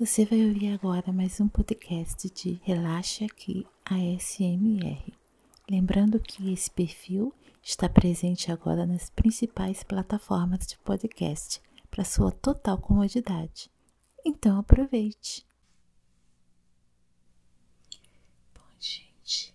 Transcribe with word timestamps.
Você 0.00 0.24
vai 0.24 0.46
ouvir 0.46 0.72
agora 0.72 1.12
mais 1.12 1.42
um 1.42 1.46
podcast 1.46 2.30
de 2.30 2.58
Relaxa 2.64 3.26
Aqui 3.26 3.66
ASMR. 3.84 5.12
Lembrando 5.70 6.18
que 6.18 6.50
esse 6.50 6.70
perfil 6.70 7.34
está 7.62 7.86
presente 7.86 8.50
agora 8.50 8.86
nas 8.86 9.10
principais 9.10 9.82
plataformas 9.82 10.66
de 10.66 10.78
podcast 10.78 11.60
para 11.90 12.02
sua 12.02 12.32
total 12.32 12.78
comodidade. 12.78 13.70
Então 14.24 14.58
aproveite! 14.58 15.46
Bom, 18.54 18.72
gente, 18.78 19.54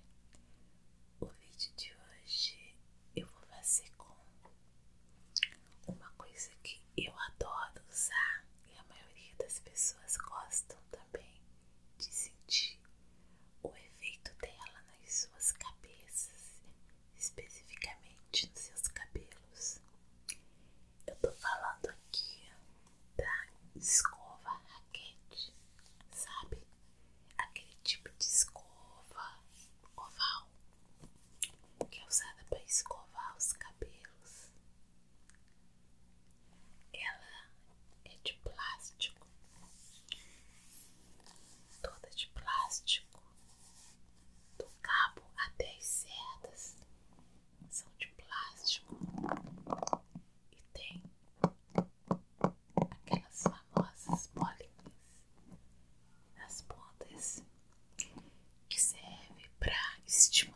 existe. 60.15 60.45
Tipo 60.45 60.54